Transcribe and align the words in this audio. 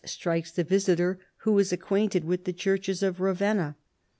283 0.03 0.15
strikes 0.19 0.51
the 0.51 0.63
visitor 0.63 1.19
who 1.41 1.59
is 1.59 1.71
acquainted 1.71 2.23
with 2.25 2.45
the 2.45 2.51
churches 2.53 3.03
of 3.03 3.21
Ravenna. 3.21 3.75